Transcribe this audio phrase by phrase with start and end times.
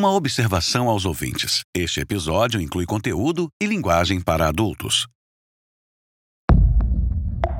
[0.00, 5.06] Uma observação aos ouvintes: este episódio inclui conteúdo e linguagem para adultos.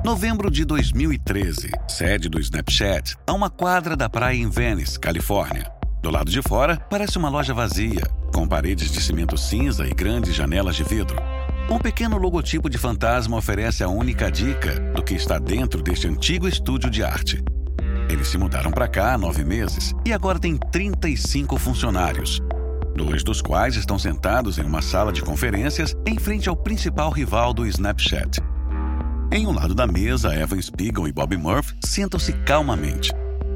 [0.03, 5.71] Novembro de 2013, sede do Snapchat, a uma quadra da praia em Venice, Califórnia.
[6.01, 8.01] Do lado de fora, parece uma loja vazia,
[8.33, 11.17] com paredes de cimento cinza e grandes janelas de vidro.
[11.69, 16.47] Um pequeno logotipo de fantasma oferece a única dica do que está dentro deste antigo
[16.47, 17.39] estúdio de arte.
[18.11, 22.41] Eles se mudaram para cá há nove meses e agora tem 35 funcionários,
[22.93, 27.53] dois dos quais estão sentados em uma sala de conferências em frente ao principal rival
[27.53, 28.41] do Snapchat.
[29.31, 33.13] Em um lado da mesa, Evan Spiegel e Bob Murphy sentam-se calmamente,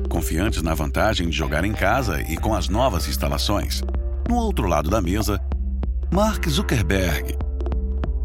[0.09, 3.81] confiantes na vantagem de jogar em casa e com as novas instalações.
[4.29, 5.37] No outro lado da mesa,
[6.09, 7.37] Mark Zuckerberg.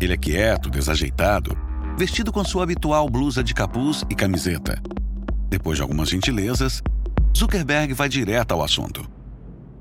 [0.01, 1.59] Ele é quieto, desajeitado,
[1.98, 4.81] vestido com sua habitual blusa de capuz e camiseta.
[5.50, 6.80] Depois de algumas gentilezas,
[7.36, 9.05] Zuckerberg vai direto ao assunto.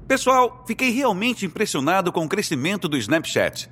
[0.07, 3.69] Pessoal, fiquei realmente impressionado com o crescimento do Snapchat.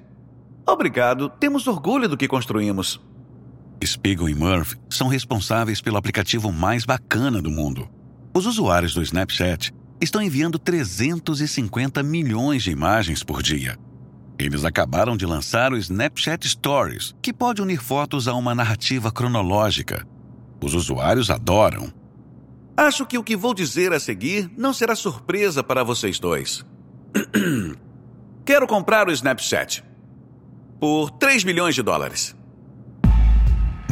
[0.67, 3.01] Obrigado, temos orgulho do que construímos.
[3.83, 7.89] Spiegel e Murphy são responsáveis pelo aplicativo mais bacana do mundo.
[8.33, 13.75] Os usuários do Snapchat estão enviando 350 milhões de imagens por dia.
[14.37, 20.05] Eles acabaram de lançar o Snapchat Stories, que pode unir fotos a uma narrativa cronológica.
[20.61, 21.91] Os usuários adoram.
[22.75, 26.65] Acho que o que vou dizer a seguir não será surpresa para vocês dois.
[28.45, 29.83] Quero comprar o Snapchat
[30.79, 32.35] por 3 milhões de dólares.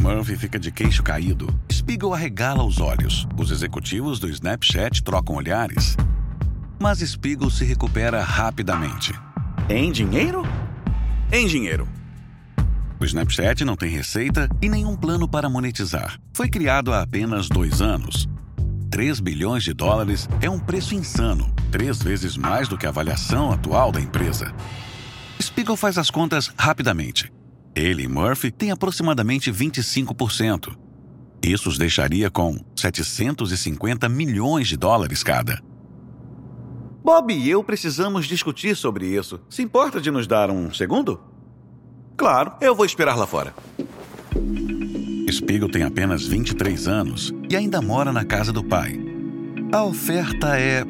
[0.00, 1.48] Murphy fica de queixo caído.
[1.70, 3.26] Spiegel arregala os olhos.
[3.36, 5.96] Os executivos do Snapchat trocam olhares.
[6.80, 9.12] Mas Spiegel se recupera rapidamente.
[9.68, 10.42] Em dinheiro?
[11.32, 11.88] Em dinheiro.
[12.98, 16.18] O Snapchat não tem receita e nenhum plano para monetizar.
[16.34, 18.26] Foi criado há apenas dois anos.
[18.90, 23.52] 3 bilhões de dólares é um preço insano, três vezes mais do que a avaliação
[23.52, 24.54] atual da empresa.
[25.40, 27.30] Spiegel faz as contas rapidamente.
[27.74, 30.74] Ele e Murphy têm aproximadamente 25%.
[31.44, 35.60] Isso os deixaria com 750 milhões de dólares cada.
[37.04, 39.38] Bob e eu precisamos discutir sobre isso.
[39.50, 41.35] Se importa de nos dar um segundo?
[42.16, 43.52] Claro, eu vou esperar lá fora.
[45.30, 48.98] Spiegel tem apenas 23 anos e ainda mora na casa do pai.
[49.72, 50.84] A oferta é.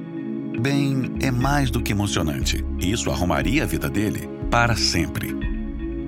[0.61, 2.65] bem, é mais do que emocionante.
[2.79, 5.35] Isso arrumaria a vida dele para sempre.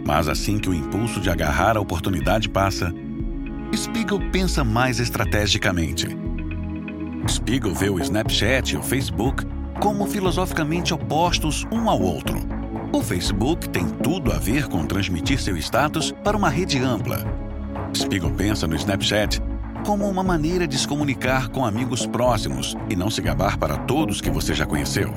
[0.06, 2.94] Mas assim que o impulso de agarrar a oportunidade passa,
[3.74, 6.06] Spiegel pensa mais estrategicamente.
[7.28, 9.44] Spiegel vê o Snapchat e o Facebook
[9.80, 12.57] como filosoficamente opostos um ao outro.
[12.90, 17.22] O Facebook tem tudo a ver com transmitir seu status para uma rede ampla.
[17.94, 19.42] Spiegel pensa no Snapchat
[19.84, 24.22] como uma maneira de se comunicar com amigos próximos e não se gabar para todos
[24.22, 25.12] que você já conheceu.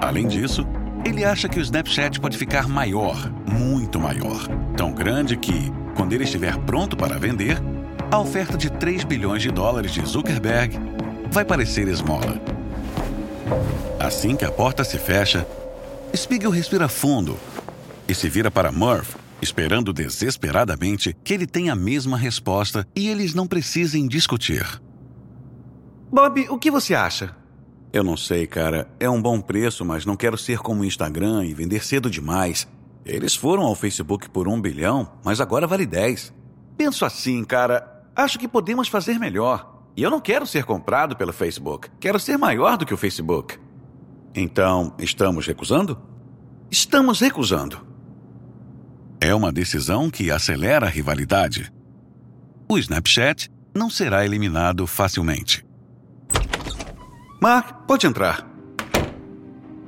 [0.00, 0.66] Além disso,
[1.04, 4.48] ele acha que o Snapchat pode ficar maior, muito maior.
[4.74, 7.58] Tão grande que, quando ele estiver pronto para vender,
[8.10, 10.78] a oferta de 3 bilhões de dólares de Zuckerberg
[11.30, 12.40] vai parecer esmola.
[14.00, 15.46] Assim que a porta se fecha,
[16.14, 17.38] Spiegel respira fundo
[18.06, 23.34] e se vira para Murph, esperando desesperadamente que ele tenha a mesma resposta e eles
[23.34, 24.80] não precisem discutir.
[26.10, 27.34] Bob, o que você acha?
[27.92, 28.90] Eu não sei, cara.
[29.00, 32.68] É um bom preço, mas não quero ser como o Instagram e vender cedo demais.
[33.04, 36.32] Eles foram ao Facebook por um bilhão, mas agora vale 10.
[36.76, 38.04] Penso assim, cara.
[38.14, 39.82] Acho que podemos fazer melhor.
[39.96, 41.88] E eu não quero ser comprado pelo Facebook.
[41.98, 43.58] Quero ser maior do que o Facebook.
[44.34, 46.00] Então, estamos recusando?
[46.70, 47.86] Estamos recusando.
[49.20, 51.72] É uma decisão que acelera a rivalidade.
[52.68, 55.64] O Snapchat não será eliminado facilmente.
[57.40, 58.48] Mark, pode entrar.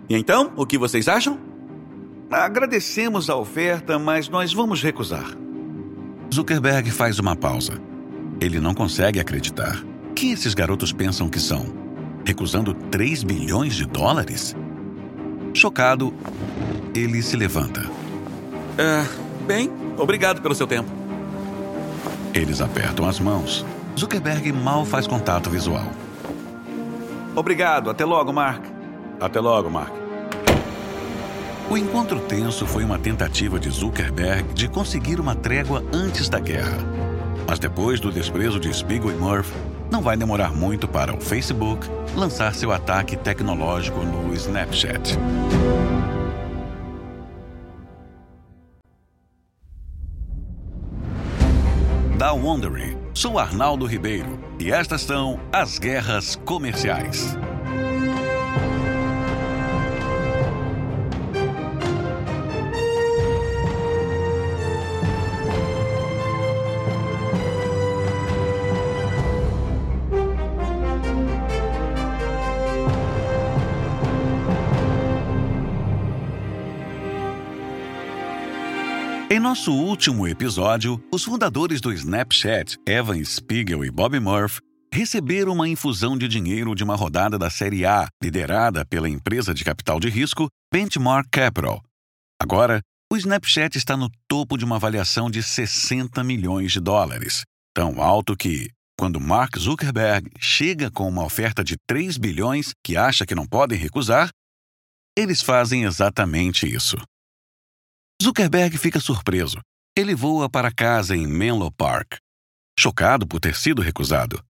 [0.09, 1.39] E então, o que vocês acham?
[2.31, 5.27] Agradecemos a oferta, mas nós vamos recusar.
[6.33, 7.81] Zuckerberg faz uma pausa.
[8.41, 9.83] Ele não consegue acreditar.
[10.15, 11.84] Quem esses garotos pensam que são?
[12.25, 14.57] Recusando 3 bilhões de dólares?
[15.53, 16.15] Chocado,
[16.95, 17.83] ele se levanta.
[18.79, 19.07] É,
[19.47, 20.91] bem, obrigado pelo seu tempo.
[22.33, 23.65] Eles apertam as mãos.
[23.99, 25.87] Zuckerberg mal faz contato visual.
[27.37, 28.65] Obrigado, até logo, Mark.
[29.21, 29.93] Até logo, Mark.
[31.71, 36.79] O encontro tenso foi uma tentativa de Zuckerberg de conseguir uma trégua antes da guerra.
[37.47, 39.55] Mas depois do desprezo de Spiegel e Murphy,
[39.95, 45.17] não vai demorar muito para o Facebook lançar seu ataque tecnológico no Snapchat.
[52.19, 57.39] Da Wondery, sou Arnaldo Ribeiro e estas são as guerras comerciais.
[79.45, 84.59] Nosso último episódio, os fundadores do Snapchat, Evan Spiegel e Bob Murphy,
[84.91, 89.63] receberam uma infusão de dinheiro de uma rodada da Série A, liderada pela empresa de
[89.63, 91.83] capital de risco Benchmark Capital.
[92.41, 92.81] Agora,
[93.13, 97.43] o Snapchat está no topo de uma avaliação de 60 milhões de dólares,
[97.75, 103.27] tão alto que, quando Mark Zuckerberg chega com uma oferta de 3 bilhões que acha
[103.27, 104.31] que não podem recusar,
[105.15, 106.97] eles fazem exatamente isso.
[108.23, 109.59] Zuckerberg fica surpreso.
[109.97, 112.17] Ele voa para casa em Menlo Park,
[112.79, 114.43] chocado por ter sido recusado.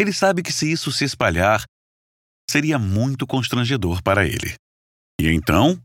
[0.00, 1.64] Ele sabe que se isso se espalhar,
[2.50, 4.54] seria muito constrangedor para ele.
[5.20, 5.80] E então,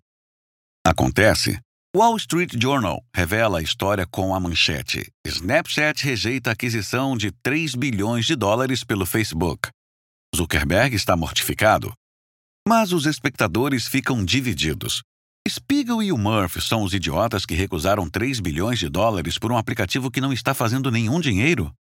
[0.86, 1.60] acontece.
[1.96, 7.76] Wall Street Journal revela a história com a manchete: Snapchat rejeita a aquisição de 3
[7.76, 9.70] bilhões de dólares pelo Facebook.
[10.36, 11.94] Zuckerberg está mortificado.
[12.68, 15.02] Mas os espectadores ficam divididos.
[15.48, 19.58] Spiegel e o Murphy são os idiotas que recusaram 3 bilhões de dólares por um
[19.58, 21.72] aplicativo que não está fazendo nenhum dinheiro?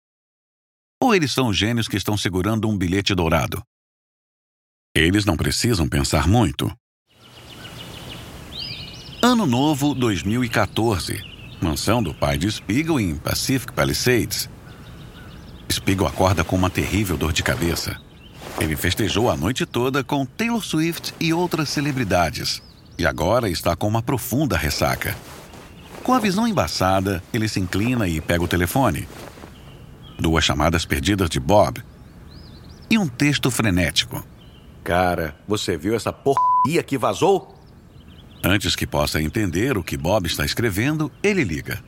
[1.01, 3.61] Ou eles são os gênios que estão segurando um bilhete dourado?
[4.95, 6.71] Eles não precisam pensar muito.
[9.21, 11.21] Ano Novo 2014.
[11.61, 14.49] Mansão do pai de Spiegel em Pacific Palisades.
[15.71, 17.99] Spiegel acorda com uma terrível dor de cabeça.
[18.61, 22.61] Ele festejou a noite toda com Taylor Swift e outras celebridades
[22.97, 25.15] e agora está com uma profunda ressaca.
[26.03, 29.07] Com a visão embaçada, ele se inclina e pega o telefone.
[30.19, 31.83] Duas chamadas perdidas de Bob
[32.89, 34.25] e um texto frenético.
[34.83, 37.55] Cara, você viu essa porcaria que vazou?
[38.43, 41.83] Antes que possa entender o que Bob está escrevendo, ele liga.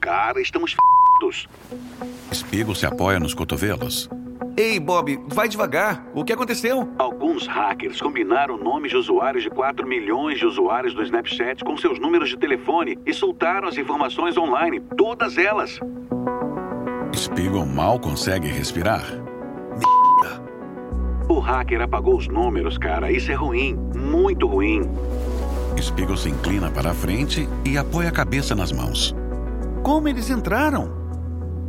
[0.00, 1.46] Cara, estamos f***dos.
[2.32, 4.08] Spiegel se apoia nos cotovelos.
[4.56, 6.06] Ei, Bob, vai devagar.
[6.14, 6.88] O que aconteceu?
[6.96, 11.98] Alguns hackers combinaram nomes de usuários de 4 milhões de usuários do Snapchat com seus
[11.98, 15.80] números de telefone e soltaram as informações online, todas elas.
[17.12, 19.02] Spiegel mal consegue respirar.
[19.02, 20.42] Merda.
[21.28, 23.10] O hacker apagou os números, cara.
[23.10, 24.82] Isso é ruim, muito ruim.
[25.80, 29.14] Spiegel se inclina para a frente e apoia a cabeça nas mãos.
[29.82, 31.02] Como eles entraram?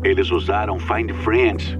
[0.03, 1.77] Eles usaram Find Friends,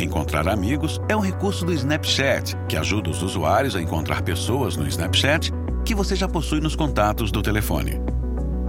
[0.00, 4.88] Encontrar amigos é um recurso do Snapchat que ajuda os usuários a encontrar pessoas no
[4.88, 5.52] Snapchat
[5.84, 8.00] que você já possui nos contatos do telefone.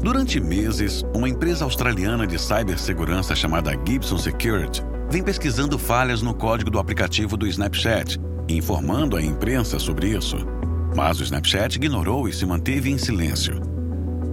[0.04, 6.70] Durante meses, uma empresa australiana de cibersegurança chamada Gibson Security vem pesquisando falhas no código
[6.70, 8.20] do aplicativo do Snapchat
[8.50, 10.36] e informando a imprensa sobre isso.
[10.94, 13.58] Mas o Snapchat ignorou e se manteve em silêncio.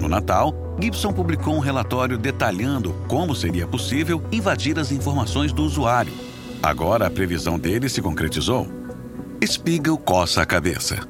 [0.02, 6.27] No Natal, Gibson publicou um relatório detalhando como seria possível invadir as informações do usuário
[6.62, 8.66] Agora a previsão dele se concretizou.
[9.44, 11.08] Spiegel coça a cabeça.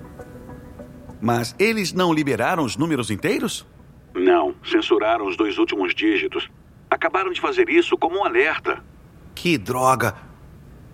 [1.21, 3.67] Mas eles não liberaram os números inteiros?
[4.15, 6.49] Não, censuraram os dois últimos dígitos.
[6.91, 8.83] Acabaram de fazer isso como um alerta.
[9.35, 10.15] Que droga!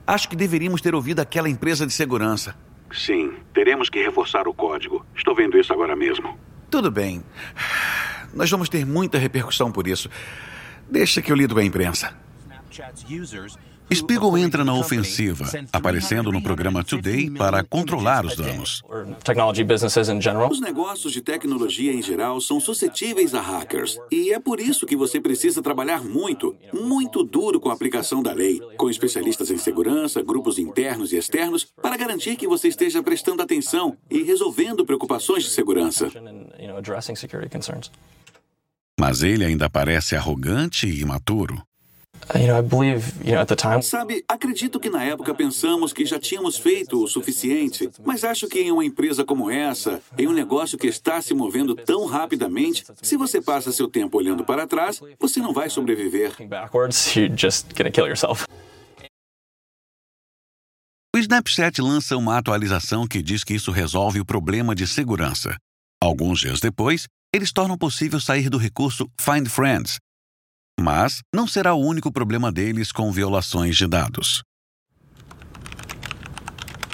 [0.06, 2.54] Acho que deveríamos ter ouvido aquela empresa de segurança.
[2.92, 5.04] Sim, teremos que reforçar o código.
[5.16, 6.38] Estou vendo isso agora mesmo.
[6.70, 7.24] Tudo bem.
[8.32, 10.08] Nós vamos ter muita repercussão por isso.
[10.88, 12.14] Deixa que eu lido com a imprensa.
[13.92, 18.82] Spiegel entra na ofensiva, aparecendo no programa Today para controlar os danos.
[20.50, 23.98] Os negócios de tecnologia em geral são suscetíveis a hackers.
[24.10, 28.32] E é por isso que você precisa trabalhar muito, muito duro com a aplicação da
[28.32, 33.42] lei, com especialistas em segurança, grupos internos e externos, para garantir que você esteja prestando
[33.42, 36.08] atenção e resolvendo preocupações de segurança.
[38.98, 41.62] Mas ele ainda parece arrogante e imaturo.
[43.82, 48.60] Sabe, acredito que na época pensamos que já tínhamos feito o suficiente, mas acho que
[48.60, 53.16] em uma empresa como essa, em um negócio que está se movendo tão rapidamente, se
[53.16, 56.32] você passa seu tempo olhando para trás, você não vai sobreviver.
[61.14, 65.56] O Snapchat lança uma atualização que diz que isso resolve o problema de segurança.
[66.02, 69.98] Alguns dias depois, eles tornam possível sair do recurso Find Friends,
[70.80, 74.42] mas não será o único problema deles com violações de dados.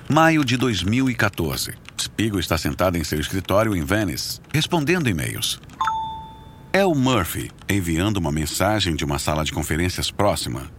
[0.08, 1.74] Maio de 2014.
[2.00, 5.60] Spiegel está sentado em seu escritório em Venice, respondendo e-mails.
[6.72, 10.70] É o Murphy enviando uma mensagem de uma sala de conferências próxima.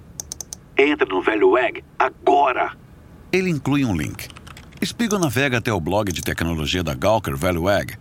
[0.78, 2.78] Entra no velho WEG agora!
[3.32, 4.28] Ele inclui um link.
[4.84, 7.98] Spiegel navega até o blog de tecnologia da Gawker Velho WEG.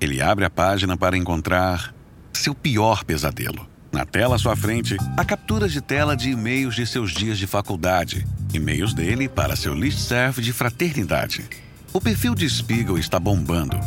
[0.00, 1.94] Ele abre a página para encontrar
[2.32, 3.71] seu pior pesadelo.
[3.92, 7.46] Na tela à sua frente, há capturas de tela de e-mails de seus dias de
[7.46, 11.44] faculdade, e-mails dele para seu listserv de fraternidade.
[11.92, 13.78] O perfil de Spiegel está bombando.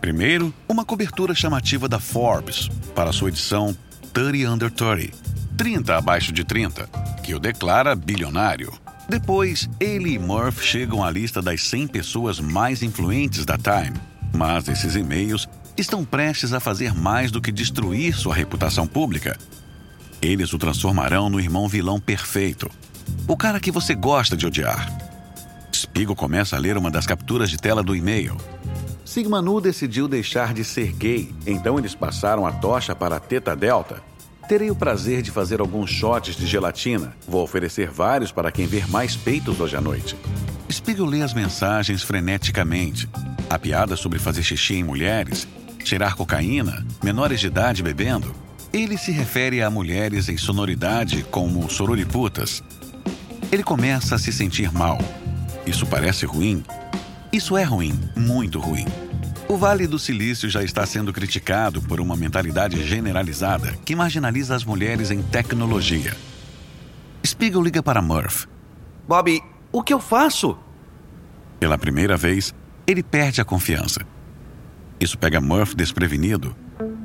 [0.00, 3.76] Primeiro, uma cobertura chamativa da Forbes para sua edição
[4.12, 5.12] 30 Under 30,
[5.56, 6.86] 30 abaixo de 30,
[7.24, 8.72] que o declara bilionário.
[9.08, 13.98] Depois, ele e Murph chegam à lista das 100 pessoas mais influentes da Time.
[14.32, 19.38] Mas esses e-mails estão prestes a fazer mais do que destruir sua reputação pública.
[20.20, 22.70] Eles o transformarão no irmão vilão perfeito,
[23.26, 24.90] o cara que você gosta de odiar.
[25.74, 28.36] Spiegel começa a ler uma das capturas de tela do e-mail.
[29.04, 33.54] Sigma Nu decidiu deixar de ser gay, então eles passaram a tocha para a Teta
[33.56, 34.02] Delta.
[34.48, 37.14] Terei o prazer de fazer alguns shots de gelatina.
[37.26, 40.16] Vou oferecer vários para quem ver mais peitos hoje à noite.
[40.70, 43.08] Spiegel lê as mensagens freneticamente.
[43.48, 45.46] A piada sobre fazer xixi em mulheres,
[45.84, 48.34] cheirar cocaína, menores de idade bebendo.
[48.72, 52.62] Ele se refere a mulheres em sonoridade como sororiputas.
[53.50, 54.98] Ele começa a se sentir mal.
[55.66, 56.64] Isso parece ruim?
[57.32, 58.86] Isso é ruim, muito ruim.
[59.48, 64.64] O Vale do Silício já está sendo criticado por uma mentalidade generalizada que marginaliza as
[64.64, 66.16] mulheres em tecnologia.
[67.24, 68.46] Spiegel liga para Murph.
[69.06, 70.56] Bob, o que eu faço?
[71.60, 72.54] Pela primeira vez,
[72.86, 74.00] ele perde a confiança.
[75.02, 76.54] Isso pega Murph desprevenido.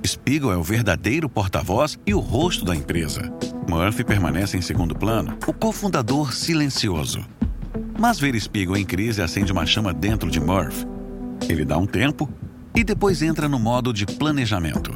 [0.05, 3.33] Spiegel é o verdadeiro porta-voz e o rosto da empresa.
[3.67, 7.25] Murphy permanece em segundo plano, o cofundador silencioso.
[7.97, 10.83] Mas ver Spiegel em crise acende uma chama dentro de Murph.
[11.49, 12.29] Ele dá um tempo
[12.75, 14.93] e depois entra no modo de planejamento.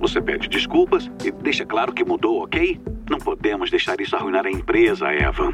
[0.00, 2.80] Você pede desculpas e deixa claro que mudou, ok?
[3.08, 5.52] Não podemos deixar isso arruinar a empresa, Evan.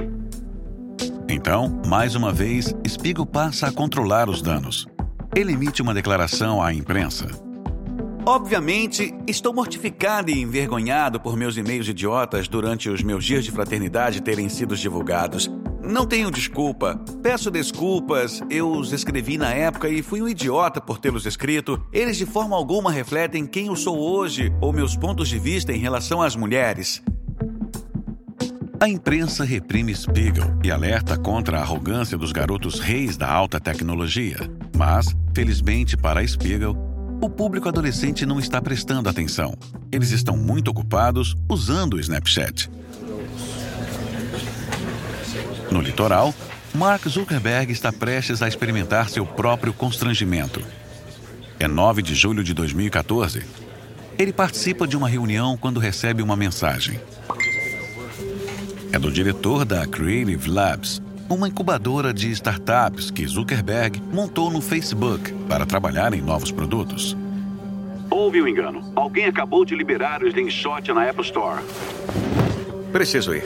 [1.28, 4.86] Então, mais uma vez, Spiegel passa a controlar os danos.
[5.34, 7.26] Ele emite uma declaração à imprensa.
[8.26, 14.20] Obviamente, estou mortificado e envergonhado por meus e-mails idiotas durante os meus dias de fraternidade
[14.20, 15.50] terem sido divulgados.
[15.82, 17.00] Não tenho desculpa.
[17.22, 18.42] Peço desculpas.
[18.50, 21.82] Eu os escrevi na época e fui um idiota por tê-los escrito.
[21.92, 25.78] Eles de forma alguma refletem quem eu sou hoje ou meus pontos de vista em
[25.78, 27.02] relação às mulheres.
[28.80, 34.36] A imprensa reprime Spiegel e alerta contra a arrogância dos garotos reis da alta tecnologia.
[34.76, 36.76] Mas, felizmente para Spiegel,
[37.20, 39.52] o público adolescente não está prestando atenção.
[39.90, 42.70] Eles estão muito ocupados usando o Snapchat.
[45.72, 46.32] No litoral,
[46.72, 50.62] Mark Zuckerberg está prestes a experimentar seu próprio constrangimento.
[51.58, 53.44] É 9 de julho de 2014.
[54.16, 57.00] Ele participa de uma reunião quando recebe uma mensagem.
[58.98, 61.00] É do diretor da Creative Labs,
[61.30, 67.16] uma incubadora de startups que Zuckerberg montou no Facebook para trabalhar em novos produtos.
[68.10, 68.82] Houve um engano.
[68.96, 71.62] Alguém acabou de liberar o Slingshot na Apple Store.
[72.90, 73.44] Preciso ir.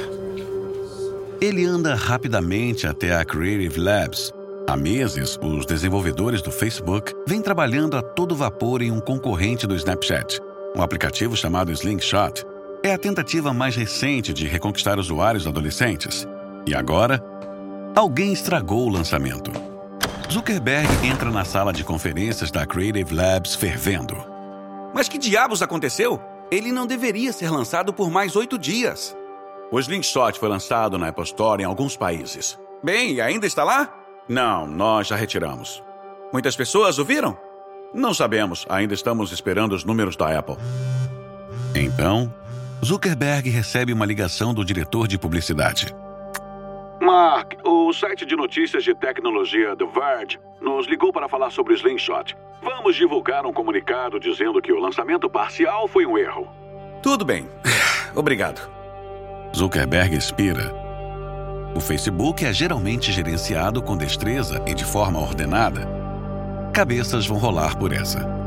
[1.38, 4.32] Ele anda rapidamente até a Creative Labs.
[4.66, 9.76] Há meses, os desenvolvedores do Facebook vêm trabalhando a todo vapor em um concorrente do
[9.76, 10.40] Snapchat,
[10.74, 12.42] um aplicativo chamado Slingshot.
[12.84, 16.26] É a tentativa mais recente de reconquistar usuários adolescentes.
[16.66, 17.22] E agora,
[17.94, 19.52] alguém estragou o lançamento.
[20.28, 24.16] Zuckerberg entra na sala de conferências da Creative Labs fervendo.
[24.92, 26.20] Mas que diabos aconteceu?
[26.50, 29.16] Ele não deveria ser lançado por mais oito dias.
[29.70, 32.58] O Slingshot foi lançado na Apple Store em alguns países.
[32.82, 33.94] Bem, ainda está lá?
[34.28, 35.80] Não, nós já retiramos.
[36.32, 37.38] Muitas pessoas o viram?
[37.94, 40.56] Não sabemos, ainda estamos esperando os números da Apple.
[41.74, 42.32] Então,
[42.84, 45.94] Zuckerberg recebe uma ligação do diretor de publicidade.
[47.00, 51.76] Mark, o site de notícias de tecnologia The Verge nos ligou para falar sobre o
[51.76, 52.36] Slingshot.
[52.60, 56.48] Vamos divulgar um comunicado dizendo que o lançamento parcial foi um erro.
[57.00, 57.48] Tudo bem.
[58.16, 58.68] Obrigado.
[59.54, 60.74] Zuckerberg expira.
[61.76, 65.88] O Facebook é geralmente gerenciado com destreza e de forma ordenada.
[66.72, 68.41] Cabeças vão rolar por essa.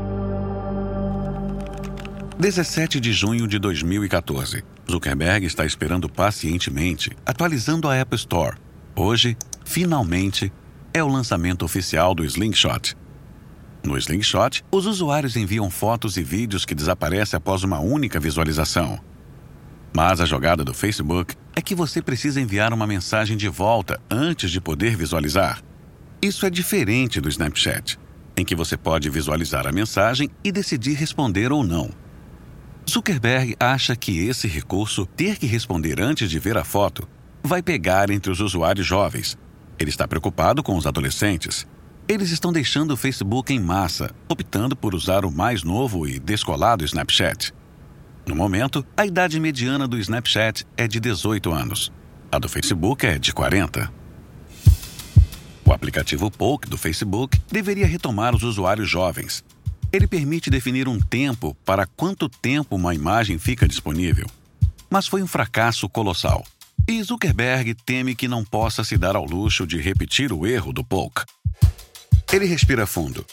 [2.38, 4.62] 17 de junho de 2014.
[4.90, 8.58] Zuckerberg está esperando pacientemente, atualizando a App Store.
[8.94, 10.52] Hoje, finalmente,
[10.92, 12.94] é o lançamento oficial do Slingshot.
[13.82, 19.00] No Slingshot, os usuários enviam fotos e vídeos que desaparecem após uma única visualização.
[19.94, 24.50] Mas a jogada do Facebook é que você precisa enviar uma mensagem de volta antes
[24.50, 25.62] de poder visualizar.
[26.20, 27.98] Isso é diferente do Snapchat,
[28.36, 31.90] em que você pode visualizar a mensagem e decidir responder ou não.
[32.88, 37.06] Zuckerberg acha que esse recurso, ter que responder antes de ver a foto,
[37.42, 39.36] vai pegar entre os usuários jovens.
[39.78, 41.66] Ele está preocupado com os adolescentes.
[42.08, 46.84] Eles estão deixando o Facebook em massa, optando por usar o mais novo e descolado
[46.84, 47.52] Snapchat.
[48.24, 51.92] No momento, a idade mediana do Snapchat é de 18 anos.
[52.30, 53.92] A do Facebook é de 40.
[55.64, 59.44] O aplicativo Poke do Facebook deveria retomar os usuários jovens.
[59.96, 64.26] Ele permite definir um tempo para quanto tempo uma imagem fica disponível.
[64.90, 66.46] Mas foi um fracasso colossal.
[66.86, 70.84] E Zuckerberg teme que não possa se dar ao luxo de repetir o erro do
[70.84, 71.24] Polk.
[72.30, 73.24] Ele respira fundo.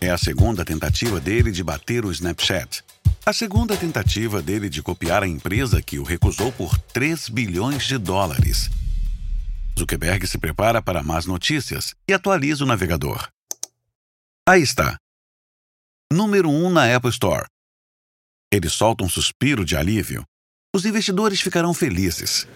[0.00, 2.84] É a segunda tentativa dele de bater o Snapchat.
[3.26, 7.98] A segunda tentativa dele de copiar a empresa que o recusou por 3 bilhões de
[7.98, 8.70] dólares.
[9.76, 13.28] Zuckerberg se prepara para más notícias e atualiza o navegador.
[14.48, 14.96] Aí está.
[16.12, 17.46] Número 1 um na Apple Store.
[18.52, 20.22] Ele solta um suspiro de alívio.
[20.72, 22.46] Os investidores ficarão felizes.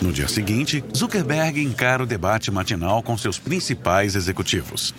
[0.00, 4.94] No dia seguinte, Zuckerberg encara o debate matinal com seus principais executivos.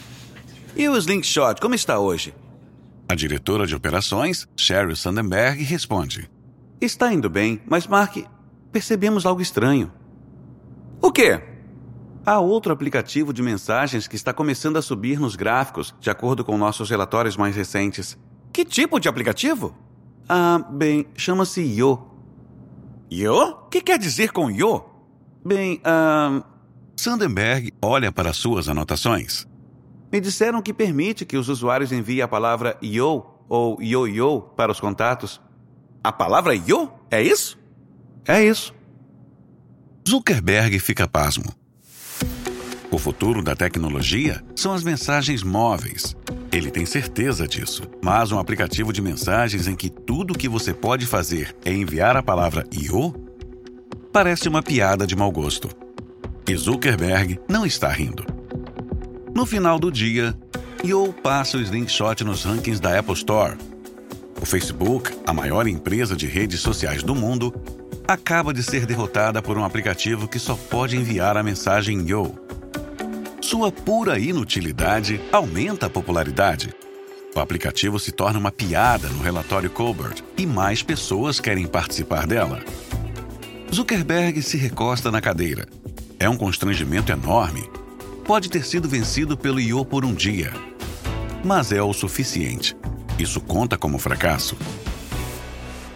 [0.76, 2.36] E o Slingshot, como está hoje?
[3.08, 6.30] A diretora de operações, Sheryl Sandenberg, responde:
[6.82, 8.18] Está indo bem, mas Mark,
[8.70, 9.94] percebemos algo estranho.
[11.02, 11.42] O quê?
[12.28, 16.58] Há outro aplicativo de mensagens que está começando a subir nos gráficos, de acordo com
[16.58, 18.18] nossos relatórios mais recentes.
[18.52, 19.74] Que tipo de aplicativo?
[20.28, 22.06] Ah, bem, chama-se Yo.
[23.10, 23.32] Yo?
[23.32, 24.84] O que quer dizer com Yo?
[25.46, 26.44] Bem, ah.
[26.98, 29.48] Sandenberg olha para suas anotações.
[30.12, 34.82] Me disseram que permite que os usuários enviem a palavra Yo ou Yo-Yo para os
[34.82, 35.40] contatos.
[36.04, 36.92] A palavra Yo?
[37.10, 37.58] É isso?
[38.28, 38.76] É isso.
[40.06, 41.56] Zuckerberg fica pasmo.
[42.98, 46.16] O futuro da tecnologia são as mensagens móveis.
[46.52, 50.74] Ele tem certeza disso, mas um aplicativo de mensagens em que tudo o que você
[50.74, 53.14] pode fazer é enviar a palavra IO
[54.12, 55.70] parece uma piada de mau gosto.
[56.50, 58.26] E Zuckerberg não está rindo.
[59.32, 60.36] No final do dia,
[60.84, 63.60] IO passa o slingshot nos rankings da Apple Store.
[64.42, 67.54] O Facebook, a maior empresa de redes sociais do mundo,
[68.08, 72.47] acaba de ser derrotada por um aplicativo que só pode enviar a mensagem Yo.
[73.48, 76.76] Sua pura inutilidade aumenta a popularidade.
[77.34, 82.62] O aplicativo se torna uma piada no relatório Colbert e mais pessoas querem participar dela.
[83.74, 85.66] Zuckerberg se recosta na cadeira.
[86.20, 87.64] É um constrangimento enorme.
[88.26, 90.52] Pode ter sido vencido pelo Yo por um dia.
[91.42, 92.76] Mas é o suficiente.
[93.18, 94.58] Isso conta como fracasso.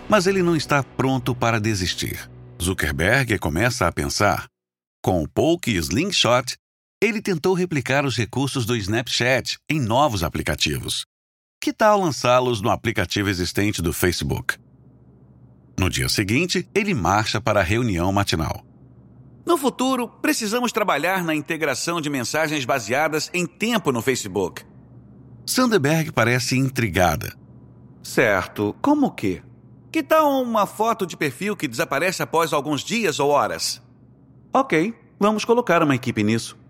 [0.07, 2.17] Mas ele não está pronto para desistir.
[2.63, 4.45] Zuckerberg começa a pensar.
[5.03, 6.55] Com o Poke Slingshot,
[7.01, 11.03] ele tentou replicar os recursos do Snapchat em novos aplicativos.
[11.59, 14.55] Que tal lançá-los no aplicativo existente do Facebook?
[15.79, 18.63] No dia seguinte, ele marcha para a reunião matinal.
[19.43, 24.63] No futuro, precisamos trabalhar na integração de mensagens baseadas em tempo no Facebook.
[25.43, 27.35] Sanderberg parece intrigada.
[28.03, 29.41] Certo, como que?
[29.91, 33.81] Que tal uma foto de perfil que desaparece após alguns dias ou horas?
[34.53, 36.60] Ok, vamos colocar uma equipe nisso.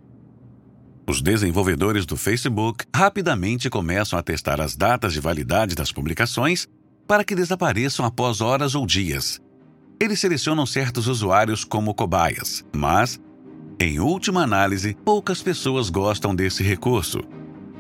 [1.12, 6.70] Os desenvolvedores do Facebook rapidamente começam a testar as datas de validade das publicações
[7.06, 9.38] para que desapareçam após horas ou dias.
[10.00, 13.20] Eles selecionam certos usuários como cobaias, mas,
[13.78, 17.20] em última análise, poucas pessoas gostam desse recurso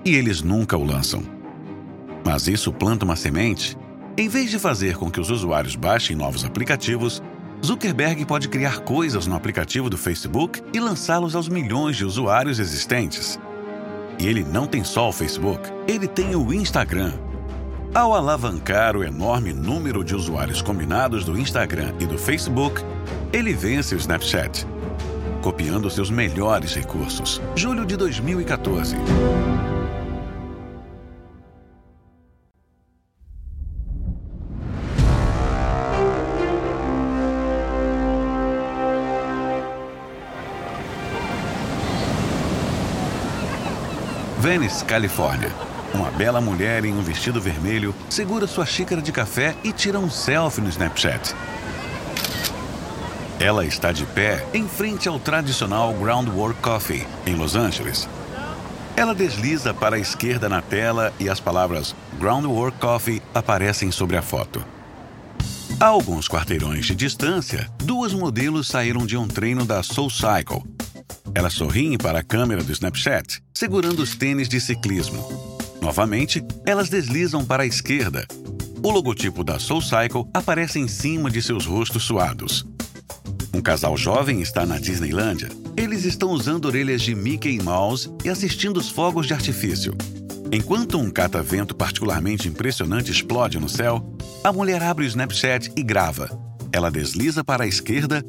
[0.04, 1.24] e eles nunca o lançam.
[2.26, 3.78] Mas isso planta uma semente
[4.18, 7.24] em vez de fazer com que os usuários baixem novos aplicativos,
[7.64, 13.40] Zuckerberg pode criar coisas no aplicativo do Facebook e lançá-los aos milhões de usuários existentes.
[14.18, 17.14] E ele não tem só o Facebook, ele tem o Instagram.
[17.94, 22.82] Ao alavancar o enorme número de usuários combinados do Instagram e do Facebook,
[23.32, 24.66] ele vence o Snapchat,
[25.42, 27.42] copiando seus melhores recursos.
[27.56, 28.96] Julho de 2014.
[44.52, 45.50] Venice, Califórnia.
[45.94, 50.10] Uma bela mulher em um vestido vermelho segura sua xícara de café e tira um
[50.10, 51.34] selfie no Snapchat.
[53.40, 58.10] Ela está de pé em frente ao tradicional Groundwork Coffee, em Los Angeles.
[58.98, 64.22] Ela desliza para a esquerda na tela e as palavras Groundwork Coffee aparecem sobre a
[64.22, 64.62] foto.
[65.80, 70.62] A alguns quarteirões de distância, duas modelos saíram de um treino da Soul Cycle,
[71.34, 75.24] elas sorriem para a câmera do Snapchat, segurando os tênis de ciclismo.
[75.80, 78.26] Novamente, elas deslizam para a esquerda.
[78.82, 82.66] O logotipo da Soul Cycle aparece em cima de seus rostos suados.
[83.54, 85.48] Um casal jovem está na Disneylândia.
[85.78, 89.94] Eles estão usando orelhas de Mickey Mouse e assistindo os fogos de artifício.
[90.52, 96.32] Enquanto um catavento particularmente impressionante explode no céu, a mulher abre o Snapchat e grava.
[96.74, 98.26] Ela desliza para a esquerda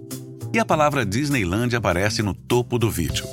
[0.53, 3.25] e a palavra Disneyland aparece no topo do vídeo.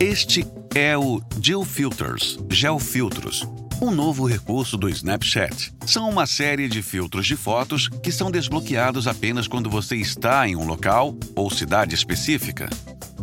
[0.00, 0.44] Este
[0.74, 3.46] é o Gel Filters, Gel Filtros,
[3.80, 9.06] Um novo recurso do Snapchat são uma série de filtros de fotos que são desbloqueados
[9.06, 12.68] apenas quando você está em um local ou cidade específica.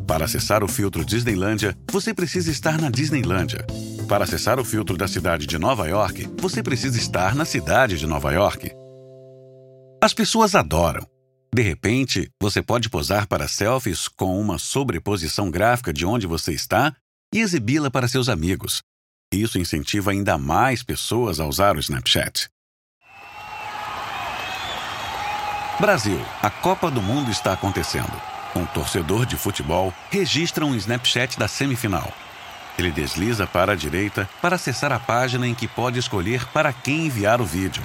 [0.07, 3.65] Para acessar o filtro Disneylândia, você precisa estar na Disneylândia.
[4.07, 8.07] Para acessar o filtro da cidade de Nova York, você precisa estar na cidade de
[8.07, 8.71] Nova York.
[10.01, 11.05] As pessoas adoram.
[11.53, 16.95] De repente, você pode posar para selfies com uma sobreposição gráfica de onde você está
[17.33, 18.81] e exibi-la para seus amigos.
[19.33, 22.49] Isso incentiva ainda mais pessoas a usar o Snapchat.
[25.79, 28.11] Brasil, a Copa do Mundo está acontecendo.
[28.55, 32.13] Um torcedor de futebol registra um Snapchat da semifinal.
[32.77, 37.07] Ele desliza para a direita para acessar a página em que pode escolher para quem
[37.07, 37.83] enviar o vídeo.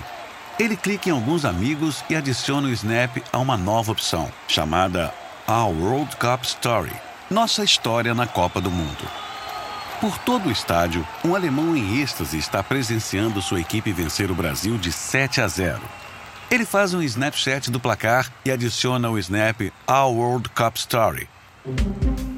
[0.58, 5.12] Ele clica em alguns amigos e adiciona o Snap a uma nova opção, chamada
[5.48, 6.92] Our World Cup Story
[7.30, 9.25] Nossa História na Copa do Mundo.
[10.00, 14.76] Por todo o estádio, um alemão em êxtase está presenciando sua equipe vencer o Brasil
[14.76, 15.80] de 7 a 0.
[16.50, 21.26] Ele faz um Snapchat do placar e adiciona o Snap Our World Cup Story.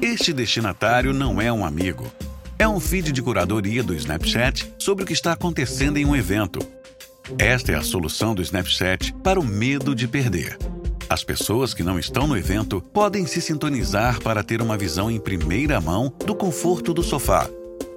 [0.01, 2.09] Este destinatário não é um amigo.
[2.57, 6.59] É um feed de curadoria do Snapchat sobre o que está acontecendo em um evento.
[7.37, 10.57] Esta é a solução do Snapchat para o medo de perder.
[11.09, 15.19] As pessoas que não estão no evento podem se sintonizar para ter uma visão em
[15.19, 17.49] primeira mão do conforto do sofá,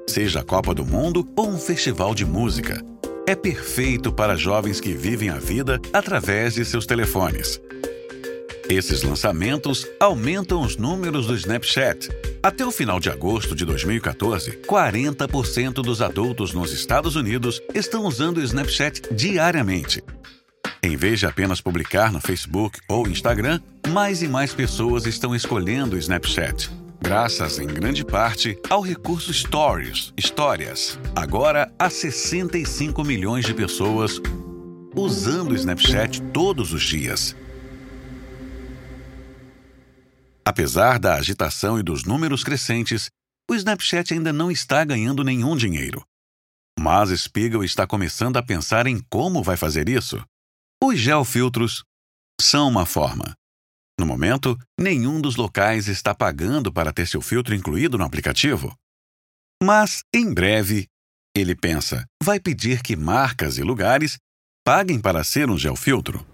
[0.08, 2.82] seja a Copa do Mundo ou um festival de música.
[3.26, 7.60] É perfeito para jovens que vivem a vida através de seus telefones.
[8.66, 12.08] Esses lançamentos aumentam os números do Snapchat.
[12.42, 18.38] Até o final de agosto de 2014, 40% dos adultos nos Estados Unidos estão usando
[18.38, 20.02] o Snapchat diariamente.
[20.84, 25.94] Em vez de apenas publicar no Facebook ou Instagram, mais e mais pessoas estão escolhendo
[25.94, 26.68] o Snapchat.
[27.00, 30.98] Graças, em grande parte, ao recurso Stories, histórias.
[31.14, 34.20] Agora, há 65 milhões de pessoas
[34.94, 37.36] usando o Snapchat todos os dias.
[40.44, 43.08] Apesar da agitação e dos números crescentes,
[43.48, 46.04] o Snapchat ainda não está ganhando nenhum dinheiro.
[46.76, 50.20] Mas Spiegel está começando a pensar em como vai fazer isso.
[50.84, 51.84] Os geofiltros
[52.40, 53.36] são uma forma.
[54.00, 58.76] No momento, nenhum dos locais está pagando para ter seu filtro incluído no aplicativo.
[59.62, 60.88] Mas, em breve,
[61.36, 64.18] ele pensa, vai pedir que marcas e lugares
[64.64, 66.26] paguem para ser um geofiltro.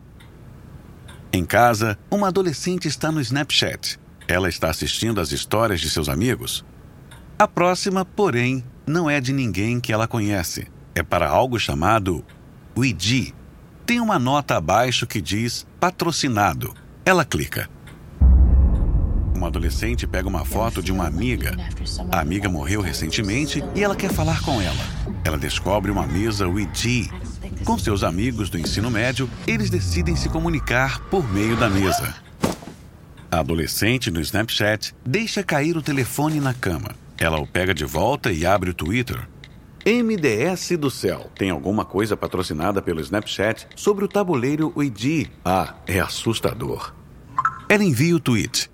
[1.30, 4.00] Em casa, uma adolescente está no Snapchat.
[4.26, 6.64] Ela está assistindo às histórias de seus amigos.
[7.38, 10.68] A próxima, porém, não é de ninguém que ela conhece.
[10.94, 12.24] É para algo chamado
[12.74, 13.36] Ouija
[13.88, 16.74] tem uma nota abaixo que diz patrocinado.
[17.06, 17.70] Ela clica.
[19.34, 21.56] Uma adolescente pega uma foto de uma amiga.
[22.12, 24.76] A amiga morreu recentemente e ela quer falar com ela.
[25.24, 27.10] Ela descobre uma mesa Ouija.
[27.64, 32.14] Com seus amigos do ensino médio, eles decidem se comunicar por meio da mesa.
[33.30, 36.90] A adolescente no Snapchat deixa cair o telefone na cama.
[37.16, 39.26] Ela o pega de volta e abre o Twitter.
[39.88, 41.30] MDS do céu.
[41.34, 45.30] Tem alguma coisa patrocinada pelo Snapchat sobre o tabuleiro Ouija?
[45.42, 46.94] Ah, é assustador.
[47.70, 48.70] Ela envia o tweet.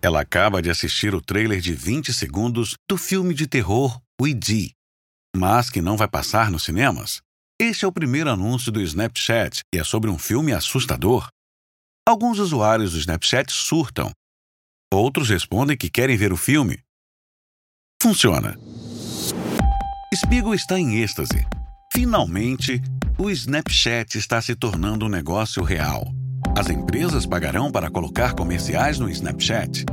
[0.00, 4.70] Ela acaba de assistir o trailer de 20 segundos do filme de terror Ouija,
[5.36, 7.20] mas que não vai passar nos cinemas.
[7.60, 11.26] Este é o primeiro anúncio do Snapchat e é sobre um filme assustador.
[12.08, 14.12] Alguns usuários do Snapchat surtam.
[14.94, 16.78] Outros respondem que querem ver o filme.
[18.00, 18.56] Funciona.
[20.14, 21.46] Spiegel está em êxtase.
[21.90, 22.82] Finalmente,
[23.18, 26.06] o Snapchat está se tornando um negócio real.
[26.54, 29.86] As empresas pagarão para colocar comerciais no Snapchat.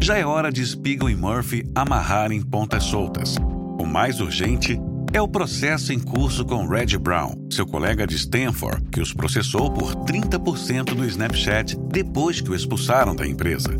[0.00, 3.36] Já é hora de Spiegel e Murphy amarrarem pontas soltas.
[3.78, 4.76] O mais urgente
[5.12, 9.70] é o processo em curso com Red Brown, seu colega de Stanford, que os processou
[9.70, 13.70] por 30% do Snapchat depois que o expulsaram da empresa.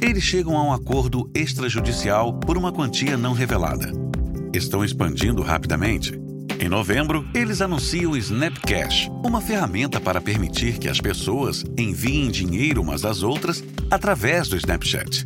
[0.00, 4.07] Eles chegam a um acordo extrajudicial por uma quantia não revelada
[4.52, 6.18] estão expandindo rapidamente.
[6.60, 12.82] Em novembro, eles anunciam o Snapcash, uma ferramenta para permitir que as pessoas enviem dinheiro
[12.82, 15.24] umas às outras através do Snapchat.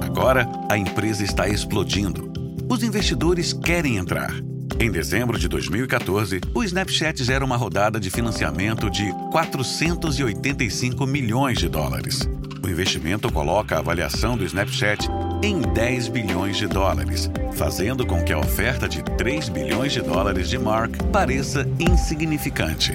[0.00, 2.32] Agora, a empresa está explodindo.
[2.68, 4.34] Os investidores querem entrar.
[4.80, 11.68] Em dezembro de 2014, o Snapchat gera uma rodada de financiamento de 485 milhões de
[11.68, 12.28] dólares.
[12.62, 15.08] O investimento coloca a avaliação do Snapchat
[15.42, 20.48] em 10 bilhões de dólares, fazendo com que a oferta de 3 bilhões de dólares
[20.48, 22.94] de Mark pareça insignificante.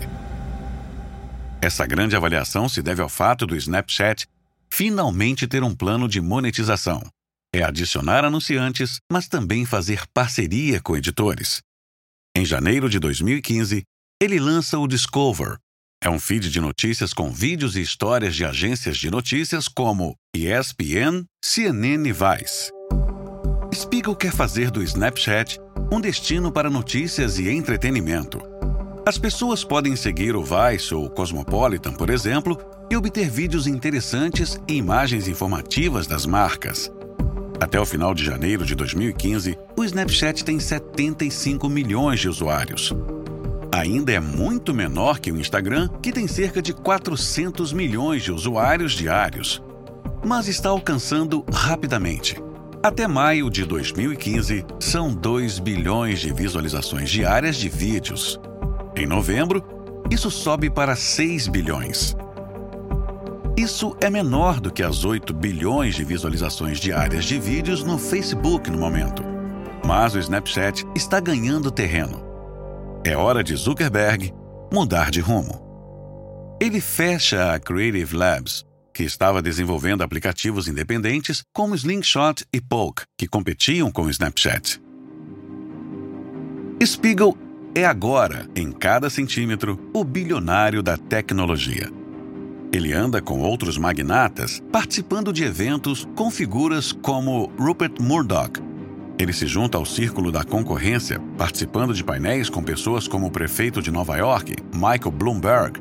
[1.61, 4.25] Essa grande avaliação se deve ao fato do Snapchat
[4.69, 7.03] finalmente ter um plano de monetização.
[7.53, 11.61] É adicionar anunciantes, mas também fazer parceria com editores.
[12.35, 13.83] Em janeiro de 2015,
[14.21, 15.57] ele lança o Discover.
[16.03, 21.25] É um feed de notícias com vídeos e histórias de agências de notícias como ESPN,
[21.45, 22.71] CNN e Vice.
[23.71, 25.59] Spiegel quer fazer do Snapchat
[25.91, 28.41] um destino para notícias e entretenimento.
[29.05, 32.57] As pessoas podem seguir o Vice ou o Cosmopolitan, por exemplo,
[32.89, 36.91] e obter vídeos interessantes e imagens informativas das marcas.
[37.59, 42.91] Até o final de janeiro de 2015, o Snapchat tem 75 milhões de usuários.
[43.73, 48.91] Ainda é muito menor que o Instagram, que tem cerca de 400 milhões de usuários
[48.91, 49.63] diários,
[50.23, 52.35] mas está alcançando rapidamente.
[52.83, 58.39] Até maio de 2015, são 2 bilhões de visualizações diárias de vídeos.
[58.95, 59.63] Em novembro,
[60.11, 62.15] isso sobe para 6 bilhões.
[63.55, 68.69] Isso é menor do que as 8 bilhões de visualizações diárias de vídeos no Facebook
[68.69, 69.23] no momento.
[69.85, 72.30] Mas o Snapchat está ganhando terreno.
[73.03, 74.31] É hora de Zuckerberg
[74.71, 75.59] mudar de rumo.
[76.61, 83.27] Ele fecha a Creative Labs, que estava desenvolvendo aplicativos independentes como Slingshot e Poke, que
[83.27, 84.79] competiam com o Snapchat.
[86.85, 87.35] Spiegel
[87.73, 91.89] é agora, em cada centímetro, o bilionário da tecnologia.
[92.71, 98.61] Ele anda com outros magnatas, participando de eventos com figuras como Rupert Murdoch.
[99.21, 103.79] Ele se junta ao círculo da concorrência, participando de painéis com pessoas como o prefeito
[103.79, 105.79] de Nova York, Michael Bloomberg.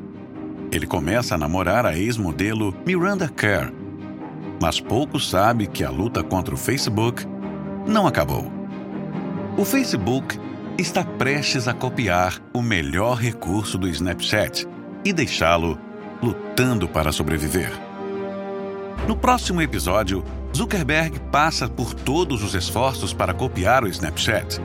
[0.70, 3.72] Ele começa a namorar a ex-modelo Miranda Kerr.
[4.61, 7.24] Mas pouco sabe que a luta contra o Facebook
[7.87, 8.53] não acabou.
[9.57, 10.38] O Facebook
[10.76, 14.68] está prestes a copiar o melhor recurso do Snapchat
[15.03, 15.79] e deixá-lo
[16.22, 17.72] lutando para sobreviver.
[19.06, 20.24] No próximo episódio,
[20.56, 24.60] Zuckerberg passa por todos os esforços para copiar o Snapchat.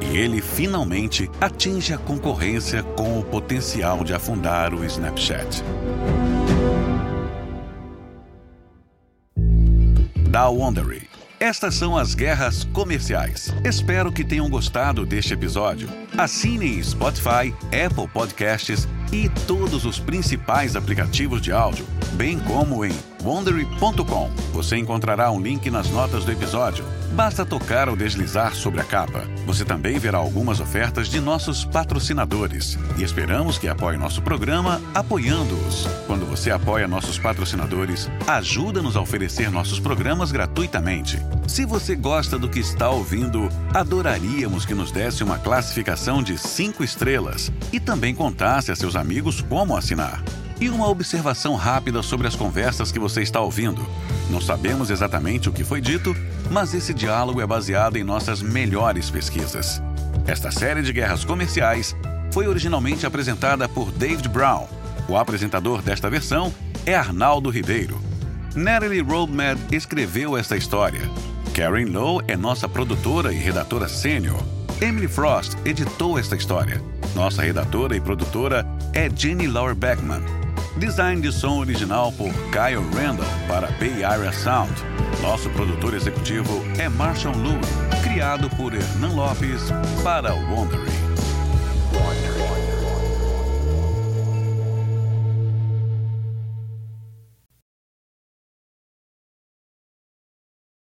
[0.00, 5.62] E ele finalmente atinge a concorrência com o potencial de afundar o Snapchat.
[10.28, 11.08] Da Wondery.
[11.40, 13.54] Estas são as guerras comerciais.
[13.64, 15.88] Espero que tenham gostado deste episódio.
[16.16, 22.92] Assinem Spotify, Apple Podcasts e todos os principais aplicativos de áudio, bem como em
[23.24, 24.30] wondery.com.
[24.52, 26.84] Você encontrará um link nas notas do episódio.
[27.12, 29.24] Basta tocar ou deslizar sobre a capa.
[29.46, 32.76] Você também verá algumas ofertas de nossos patrocinadores.
[32.98, 35.86] E esperamos que apoie nosso programa apoiando-os.
[36.06, 41.18] Quando você apoia nossos patrocinadores, ajuda-nos a oferecer nossos programas gratuitamente.
[41.46, 46.82] Se você gosta do que está ouvindo, adoraríamos que nos desse uma classificação de 5
[46.82, 50.22] estrelas e também contasse a seus amigos como assinar.
[50.60, 53.84] E uma observação rápida sobre as conversas que você está ouvindo.
[54.30, 56.16] Não sabemos exatamente o que foi dito,
[56.50, 59.82] mas esse diálogo é baseado em nossas melhores pesquisas.
[60.26, 61.94] Esta série de guerras comerciais
[62.32, 64.66] foi originalmente apresentada por David Brown.
[65.08, 66.52] O apresentador desta versão
[66.86, 68.00] é Arnaldo Ribeiro.
[68.54, 71.02] Natalie Roadmad escreveu esta história.
[71.52, 74.42] Karen Lowe é nossa produtora e redatora sênior.
[74.80, 76.82] Emily Frost editou esta história.
[77.14, 80.43] Nossa redatora e produtora é Jenny Lauer Beckman.
[80.76, 84.72] Design de som original por Kyle Randall para Bay Area Sound.
[85.22, 87.68] Nosso produtor executivo é Marshall Lewis,
[88.02, 89.70] criado por Hernan Lopes
[90.02, 91.03] para Wondering.